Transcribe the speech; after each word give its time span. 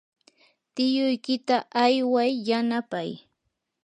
tiyuykita 0.73 1.55
ayway 1.83 2.31
yanapay. 2.47 3.09